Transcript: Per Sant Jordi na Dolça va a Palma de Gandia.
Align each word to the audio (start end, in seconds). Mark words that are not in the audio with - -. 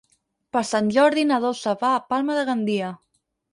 Per 0.55 0.63
Sant 0.69 0.89
Jordi 0.95 1.27
na 1.33 1.39
Dolça 1.45 1.75
va 1.83 1.93
a 1.93 2.01
Palma 2.09 2.41
de 2.41 2.49
Gandia. 2.51 2.93